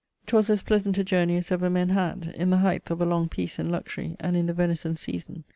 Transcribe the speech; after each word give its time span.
'Twas 0.25 0.49
as 0.49 0.63
pleasant 0.63 0.97
a 0.97 1.03
journey 1.03 1.37
as 1.37 1.51
ever 1.51 1.69
men 1.69 1.89
had; 1.89 2.33
in 2.35 2.49
the 2.49 2.57
heighth 2.57 2.89
of 2.89 2.99
a 3.01 3.05
long 3.05 3.29
peace 3.29 3.59
and 3.59 3.71
luxury, 3.71 4.15
and 4.19 4.35
in 4.35 4.47
the 4.47 4.51
venison 4.53 4.95
season. 4.95 5.43